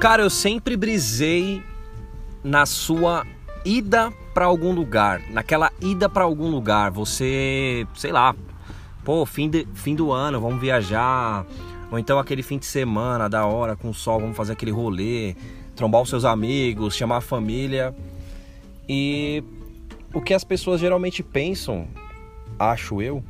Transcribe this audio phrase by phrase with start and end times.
[0.00, 1.62] Cara, eu sempre brisei
[2.44, 3.26] na sua
[3.64, 6.90] ida para algum lugar, naquela ida para algum lugar.
[6.90, 8.36] Você, sei lá,
[9.02, 11.46] pô, fim, de, fim do ano, vamos viajar.
[11.90, 15.34] Ou então aquele fim de semana da hora com o sol, vamos fazer aquele rolê,
[15.74, 17.96] trombar os seus amigos, chamar a família.
[18.86, 19.42] E
[20.12, 21.88] o que as pessoas geralmente pensam,
[22.58, 23.24] acho eu,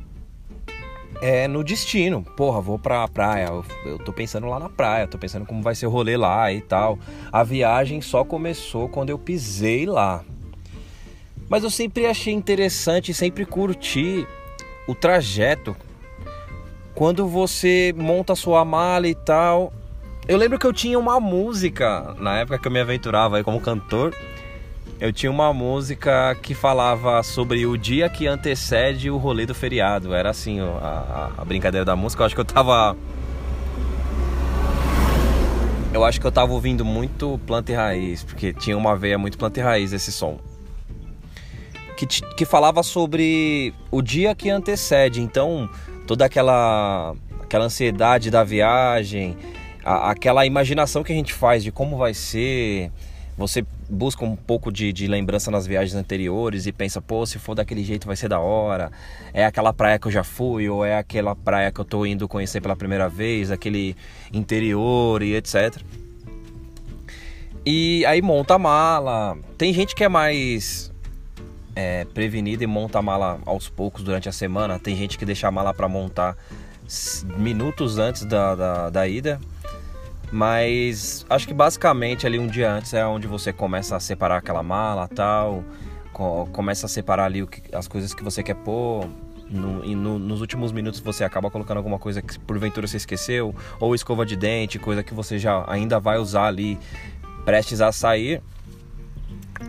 [1.21, 2.23] é no destino.
[2.35, 3.47] Porra, vou pra praia.
[3.47, 6.51] Eu, eu tô pensando lá na praia, tô pensando como vai ser o rolê lá
[6.51, 6.97] e tal.
[7.31, 10.23] A viagem só começou quando eu pisei lá.
[11.49, 14.27] Mas eu sempre achei interessante, sempre curti
[14.87, 15.75] o trajeto.
[16.93, 19.73] Quando você monta sua mala e tal.
[20.27, 23.61] Eu lembro que eu tinha uma música na época que eu me aventurava aí como
[23.61, 24.13] cantor
[24.99, 30.13] eu tinha uma música que falava sobre o dia que antecede o rolê do feriado.
[30.13, 32.23] Era assim a, a, brincadeira da música.
[32.23, 32.97] Eu acho que eu tava.
[35.93, 39.37] Eu acho que eu tava ouvindo muito planta e raiz, porque tinha uma veia muito
[39.37, 40.39] planta e raiz esse som.
[41.95, 45.21] Que, que falava sobre o dia que antecede.
[45.21, 45.69] Então,
[46.07, 49.37] toda aquela, aquela ansiedade da viagem,
[49.85, 52.91] a, aquela imaginação que a gente faz de como vai ser
[53.37, 57.53] você busca um pouco de, de, lembrança nas viagens anteriores e pensa, pô, se for
[57.53, 58.91] daquele jeito vai ser da hora.
[59.31, 62.27] É aquela praia que eu já fui, ou é aquela praia que eu tô indo
[62.27, 63.95] conhecer pela primeira vez, aquele
[64.33, 65.79] interior e etc.
[67.63, 69.37] E aí monta a mala.
[69.55, 70.91] Tem gente que é mais
[71.75, 74.79] é, prevenida e monta a mala aos poucos durante a semana.
[74.79, 76.35] Tem gente que deixa a mala para montar
[77.37, 79.39] minutos antes da, da, da ida.
[80.31, 84.61] Mas acho que basicamente ali um dia antes é onde você começa a separar aquela
[84.61, 85.63] mala tal,
[86.51, 89.07] começa a separar ali que, as coisas que você quer pôr.
[89.49, 93.55] No, e no, nos últimos minutos você acaba colocando alguma coisa que porventura você esqueceu,
[93.79, 96.77] ou escova de dente, coisa que você já ainda vai usar ali
[97.45, 98.41] prestes a sair.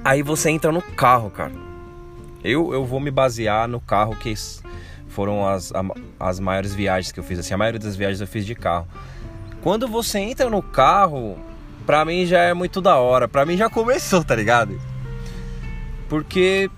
[0.04, 1.52] Aí você entra no carro, cara.
[2.42, 4.34] Eu, eu vou me basear no carro que
[5.08, 5.72] foram as,
[6.18, 7.38] as maiores viagens que eu fiz.
[7.38, 8.88] Assim, a maioria das viagens eu fiz de carro.
[9.62, 11.38] Quando você entra no carro,
[11.84, 13.26] pra mim já é muito da hora.
[13.26, 14.80] Pra mim já começou, tá ligado?
[16.08, 16.70] Porque,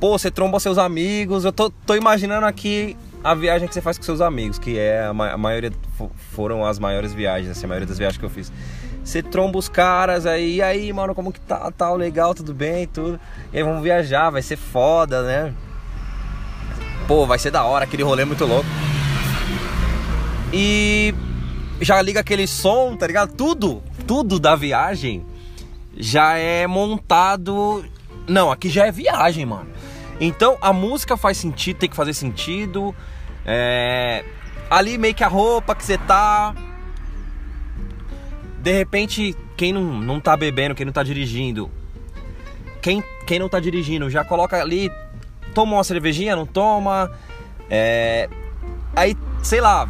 [0.00, 1.44] pô, você tromba seus amigos.
[1.44, 5.06] Eu tô, tô imaginando aqui a viagem que você faz com seus amigos, que é
[5.06, 5.70] a, ma a maioria
[6.32, 8.52] foram as maiores viagens, assim, a maioria das viagens que eu fiz.
[9.04, 12.86] Você tromba os caras aí, e aí, mano, como que tá, tal, legal, tudo bem,
[12.86, 13.18] tudo.
[13.52, 15.54] E aí vamos viajar, vai ser foda, né?
[17.06, 18.66] Pô, vai ser da hora, aquele rolê muito louco.
[20.52, 21.14] E
[21.82, 23.34] já liga aquele som, tá ligado?
[23.34, 25.26] Tudo, tudo da viagem
[25.96, 27.84] já é montado.
[28.26, 29.68] Não, aqui já é viagem, mano.
[30.20, 32.94] Então a música faz sentido, tem que fazer sentido.
[33.44, 34.24] É...
[34.70, 36.54] Ali meio que a roupa que você tá.
[38.60, 41.68] De repente, quem não, não tá bebendo, quem não tá dirigindo.
[42.80, 44.90] Quem, quem não tá dirigindo já coloca ali.
[45.52, 47.10] Toma uma cervejinha, não toma.
[47.68, 48.28] É...
[48.94, 49.88] Aí, sei lá,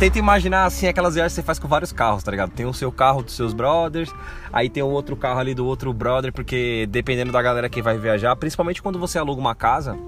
[0.00, 2.50] tenta imaginar assim aquelas viagens que você faz com vários carros, tá ligado?
[2.52, 4.10] Tem o seu carro dos seus brothers,
[4.50, 7.98] aí tem o outro carro ali do outro brother, porque dependendo da galera que vai
[7.98, 9.98] viajar, principalmente quando você aluga uma casa.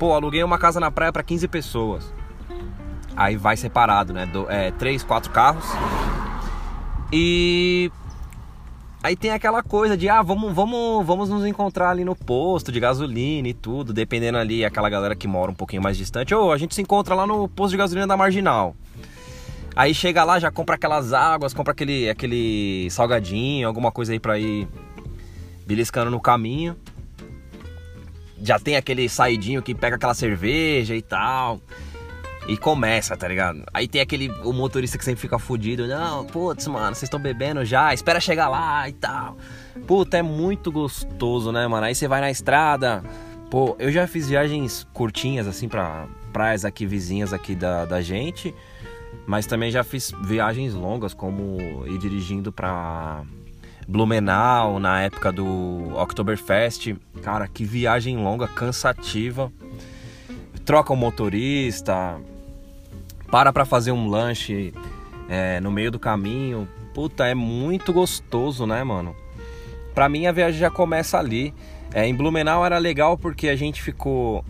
[0.00, 2.12] Pô, aluguei uma casa na praia para 15 pessoas.
[3.16, 4.26] Aí vai separado, né?
[4.26, 5.64] Do, é, três, quatro carros.
[7.12, 7.92] E
[9.00, 12.80] Aí tem aquela coisa de, ah, vamos, vamos, vamos nos encontrar ali no posto de
[12.80, 16.56] gasolina e tudo, dependendo ali, aquela galera que mora um pouquinho mais distante, ou a
[16.56, 18.74] gente se encontra lá no posto de gasolina da Marginal.
[19.76, 24.38] Aí chega lá, já compra aquelas águas, compra aquele, aquele salgadinho, alguma coisa aí pra
[24.38, 24.68] ir
[25.66, 26.76] beliscando no caminho.
[28.40, 31.60] Já tem aquele saidinho que pega aquela cerveja e tal.
[32.46, 33.64] E começa, tá ligado?
[33.72, 35.88] Aí tem aquele o motorista que sempre fica fudido.
[35.88, 39.36] Não, putz, mano, vocês estão bebendo já, espera chegar lá e tal.
[39.86, 41.86] Puta, é muito gostoso, né, mano?
[41.86, 43.02] Aí você vai na estrada.
[43.50, 48.54] Pô, eu já fiz viagens curtinhas, assim, pra praias aqui vizinhas aqui da, da gente.
[49.26, 53.22] Mas também já fiz viagens longas, como ir dirigindo para
[53.88, 56.94] Blumenau na época do Oktoberfest.
[57.22, 59.50] Cara, que viagem longa, cansativa.
[60.64, 62.18] Troca o motorista,
[63.30, 64.72] para para fazer um lanche
[65.28, 66.68] é, no meio do caminho.
[66.94, 69.14] Puta, é muito gostoso, né, mano?
[69.94, 71.54] Pra mim a viagem já começa ali.
[71.92, 74.44] É, em Blumenau era legal porque a gente ficou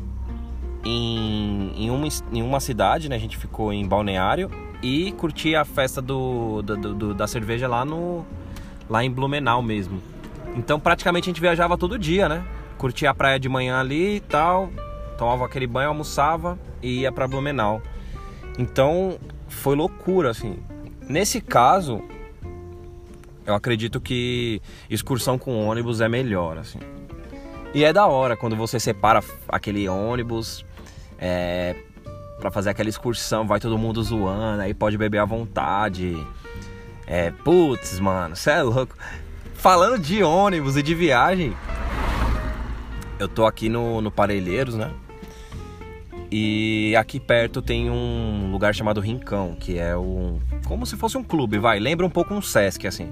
[0.84, 3.16] em, em, uma, em uma cidade, né?
[3.16, 4.50] A gente ficou em Balneário
[4.84, 8.22] e curtia a festa do, do, do, da cerveja lá no
[8.88, 9.98] lá em Blumenau mesmo.
[10.54, 12.44] Então praticamente a gente viajava todo dia, né?
[12.76, 14.70] Curtia a praia de manhã ali e tal,
[15.16, 17.80] tomava aquele banho, almoçava e ia para Blumenau.
[18.58, 20.58] Então foi loucura assim.
[21.08, 22.02] Nesse caso,
[23.46, 24.60] eu acredito que
[24.90, 26.78] excursão com ônibus é melhor, assim.
[27.72, 30.62] E é da hora quando você separa aquele ônibus
[31.18, 31.74] é,
[32.44, 36.14] para fazer aquela excursão, vai todo mundo zoando, aí pode beber à vontade.
[37.06, 38.94] É, putz, mano, cê é louco.
[39.54, 41.56] Falando de ônibus e de viagem,
[43.18, 44.90] eu tô aqui no, no Parelheiros, né?
[46.30, 50.38] E aqui perto tem um lugar chamado Rincão, que é um.
[50.66, 51.78] como se fosse um clube, vai.
[51.78, 53.10] Lembra um pouco um Sesc, assim.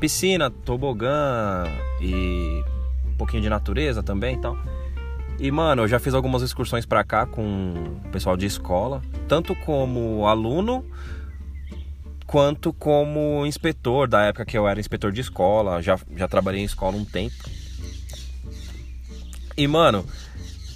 [0.00, 1.64] Piscina, tobogã
[2.00, 2.64] e
[3.06, 4.56] um pouquinho de natureza também e tal.
[5.38, 7.74] E, mano, eu já fiz algumas excursões para cá com
[8.04, 10.84] o pessoal de escola, tanto como aluno
[12.26, 16.64] quanto como inspetor, da época que eu era inspetor de escola, já, já trabalhei em
[16.64, 17.34] escola um tempo.
[19.56, 20.06] E, mano,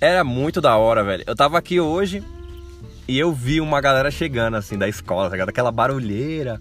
[0.00, 1.25] era muito da hora, velho.
[1.26, 2.23] Eu tava aqui hoje
[3.08, 5.43] e eu vi uma galera chegando, assim, da escola, tá?
[5.44, 6.61] Aquela barulheira.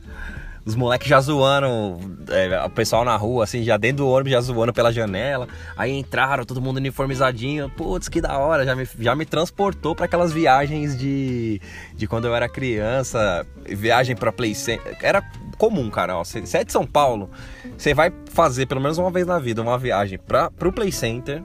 [0.66, 4.42] Os moleques já zoando, é, o pessoal na rua, assim, já dentro do ônibus, já
[4.42, 5.48] zoando pela janela.
[5.78, 7.70] Aí entraram, todo mundo uniformizadinho.
[7.70, 11.62] Putz, que da hora, já me, já me transportou para aquelas viagens de,
[11.96, 14.98] de quando eu era criança, viagem pra Play Center.
[15.02, 15.22] Era
[15.58, 16.18] comum, cara.
[16.18, 17.30] Ó, você é de São Paulo,
[17.78, 21.44] você vai fazer pelo menos uma vez na vida uma viagem pra, pro Play Center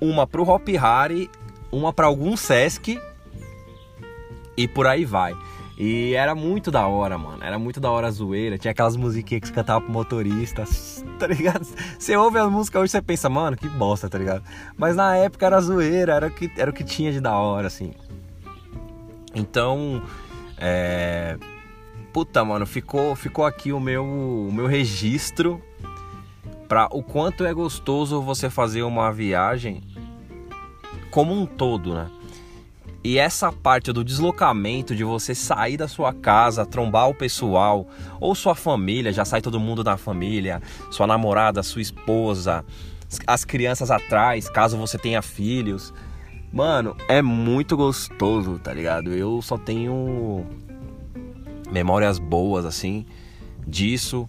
[0.00, 1.30] uma pro Hop Harry,
[1.72, 3.00] uma para algum Sesc
[4.56, 5.34] e por aí vai.
[5.76, 7.42] E era muito da hora, mano.
[7.42, 8.56] Era muito da hora a zoeira.
[8.56, 10.64] Tinha aquelas musiquinhas que você cantava pro motorista,
[11.18, 11.66] tá ligado?
[11.98, 14.44] Você ouve a música hoje você pensa, mano, que bosta, tá ligado?
[14.76, 17.66] Mas na época era zoeira, era o que, era o que tinha de da hora,
[17.66, 17.92] assim.
[19.34, 20.02] Então,
[20.58, 21.36] é.
[22.12, 25.60] Puta, mano, ficou, ficou aqui o meu, o meu registro
[26.68, 29.82] para o quanto é gostoso você fazer uma viagem
[31.10, 32.08] como um todo, né?
[33.04, 37.86] E essa parte do deslocamento, de você sair da sua casa, trombar o pessoal,
[38.18, 42.64] ou sua família, já sai todo mundo da família, sua namorada, sua esposa,
[43.26, 45.92] as crianças atrás, caso você tenha filhos.
[46.50, 49.12] Mano, é muito gostoso, tá ligado?
[49.12, 50.46] Eu só tenho
[51.70, 53.04] memórias boas, assim,
[53.66, 54.26] disso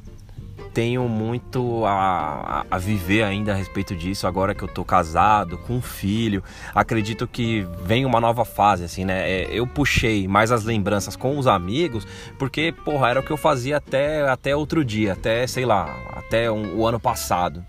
[0.76, 5.76] tenho muito a, a, viver ainda a respeito disso agora que eu tô casado, com
[5.78, 6.44] um filho.
[6.76, 9.32] Acredito que vem uma nova fase, assim, né?
[9.32, 12.06] É, eu puxei mais as lembranças com os amigos,
[12.38, 16.52] porque, porra, era o que eu fazia até, até outro dia, até, sei lá, até
[16.52, 17.66] um, o ano passado.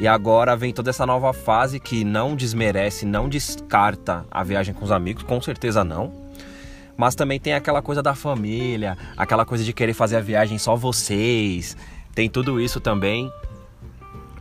[0.00, 4.84] E agora vem toda essa nova fase que não desmerece, não descarta a viagem com
[4.84, 6.12] os amigos, com certeza não.
[6.96, 10.74] Mas também tem aquela coisa da família, aquela coisa de querer fazer a viagem só
[10.74, 11.76] vocês,
[12.14, 13.32] tem tudo isso também.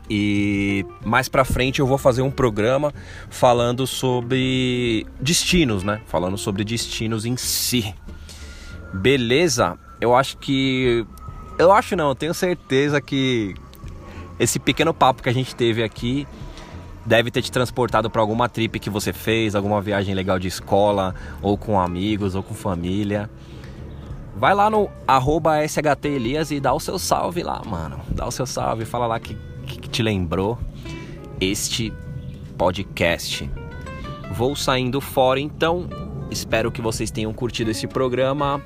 [0.10, 2.94] E mais para frente eu vou fazer um programa
[3.30, 6.02] falando sobre destinos, né?
[6.06, 7.96] Falando sobre destinos em si.
[8.94, 9.78] Beleza?
[10.02, 11.06] Eu acho que
[11.58, 13.56] eu acho não, eu tenho certeza que
[14.40, 16.28] esse pequeno papo que a gente teve aqui
[17.06, 21.16] deve ter te transportado para alguma trip que você fez, alguma viagem legal de escola,
[21.42, 23.30] ou com amigos, ou com família.
[24.36, 24.90] Vai lá no
[25.68, 28.00] SHTElias e dá o seu salve lá, mano.
[28.10, 29.36] Dá o seu salve, fala lá que,
[29.66, 30.58] que te lembrou
[31.40, 31.94] este
[32.58, 33.50] podcast.
[34.32, 35.88] Vou saindo fora então.
[36.30, 38.62] Espero que vocês tenham curtido esse programa.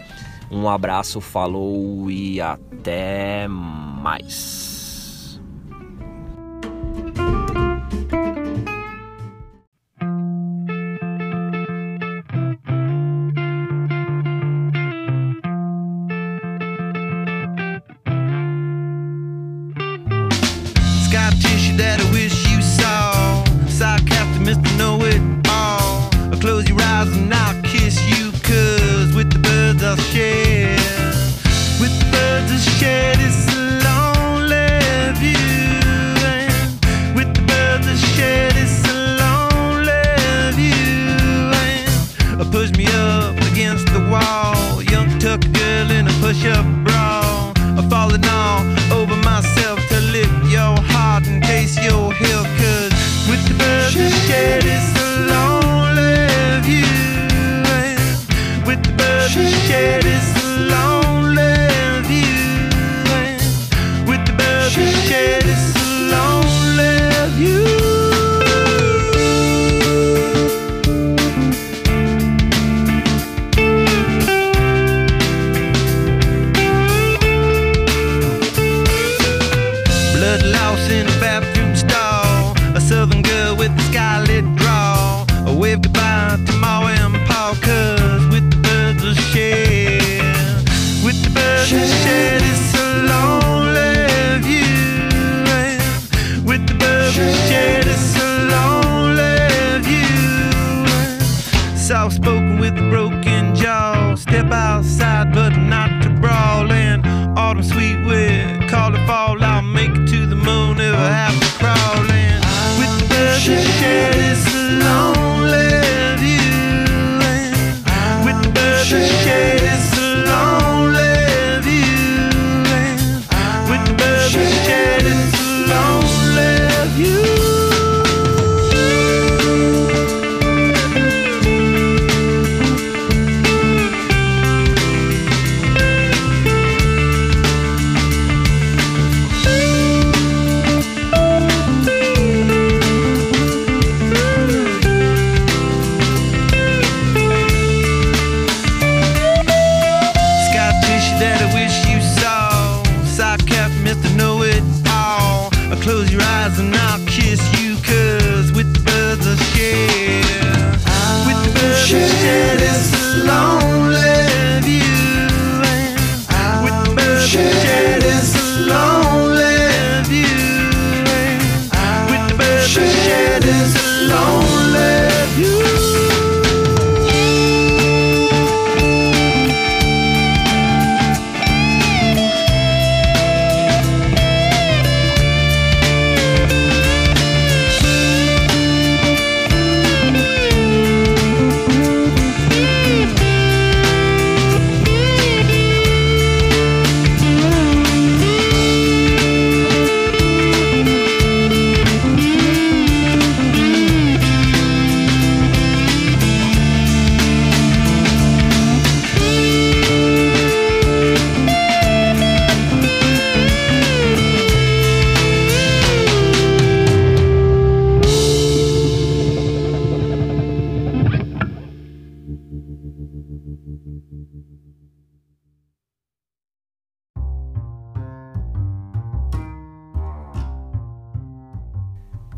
[0.51, 4.74] Um abraço, falou e até mais.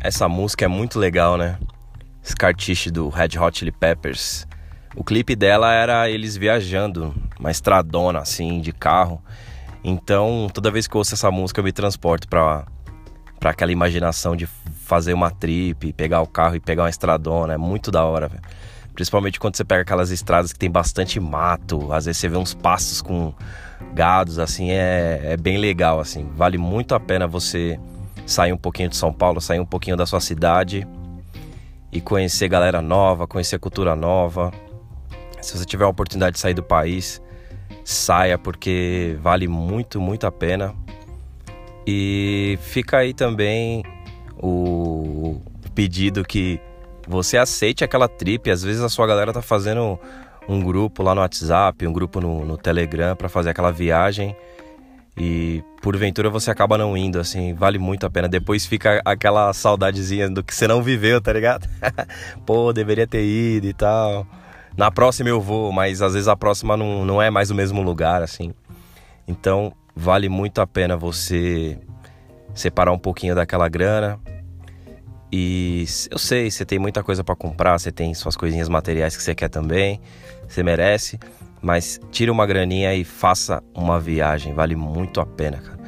[0.08, 1.58] Essa música é muito legal, né?
[2.24, 4.46] Scartiche do Red Hot Chili Peppers.
[4.96, 9.22] O clipe dela era eles viajando, uma estradona assim, de carro.
[9.84, 12.64] Então, toda vez que eu ouço essa música, eu me transporto pra,
[13.38, 17.52] pra aquela imaginação de fazer uma trip, pegar o carro e pegar uma estradona.
[17.52, 18.42] É muito da hora, velho.
[18.94, 22.54] Principalmente quando você pega aquelas estradas que tem bastante mato, às vezes você vê uns
[22.54, 23.34] pastos com
[23.92, 26.30] gados, assim, é, é bem legal, assim.
[26.34, 27.78] Vale muito a pena você
[28.28, 30.86] sair um pouquinho de São Paulo, sair um pouquinho da sua cidade
[31.90, 34.52] e conhecer galera nova, conhecer cultura nova.
[35.40, 37.22] Se você tiver a oportunidade de sair do país,
[37.82, 40.74] saia porque vale muito, muito a pena.
[41.86, 43.82] E fica aí também
[44.36, 45.40] o
[45.74, 46.60] pedido que
[47.08, 48.50] você aceite aquela trip.
[48.50, 49.98] Às vezes a sua galera tá fazendo
[50.46, 54.36] um grupo lá no WhatsApp, um grupo no, no Telegram para fazer aquela viagem
[55.18, 58.28] e porventura você acaba não indo, assim, vale muito a pena.
[58.28, 61.68] Depois fica aquela saudadezinha do que você não viveu, tá ligado?
[62.46, 64.24] Pô, deveria ter ido e tal.
[64.76, 67.82] Na próxima eu vou, mas às vezes a próxima não, não é mais o mesmo
[67.82, 68.54] lugar, assim.
[69.26, 71.76] Então vale muito a pena você
[72.54, 74.20] separar um pouquinho daquela grana.
[75.32, 79.22] E eu sei, você tem muita coisa para comprar, você tem suas coisinhas materiais que
[79.22, 80.00] você quer também,
[80.48, 81.18] você merece.
[81.60, 85.78] Mas tire uma graninha e faça uma viagem, vale muito a pena, cara.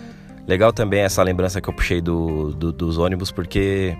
[0.50, 3.96] Legal também essa lembrança que eu puxei do, do, dos ônibus, porque.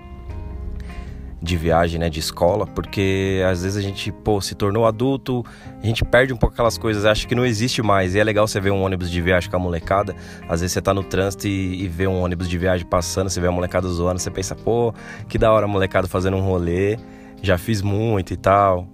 [1.41, 2.09] De viagem, né?
[2.09, 5.43] De escola, porque às vezes a gente, pô, se tornou adulto,
[5.81, 8.13] a gente perde um pouco aquelas coisas, acha que não existe mais.
[8.13, 10.15] E é legal você ver um ônibus de viagem com a molecada.
[10.43, 13.39] Às vezes você tá no trânsito e, e vê um ônibus de viagem passando, você
[13.41, 14.93] vê a molecada zoando, você pensa, pô,
[15.27, 16.99] que da hora a molecada fazendo um rolê,
[17.41, 18.87] já fiz muito e tal.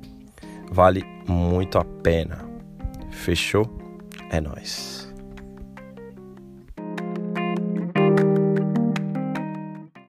[0.72, 2.47] Vale muito a pena.
[3.27, 3.65] Fechou?
[4.31, 4.97] É nóis.